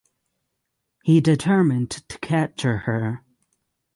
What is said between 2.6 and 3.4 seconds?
her.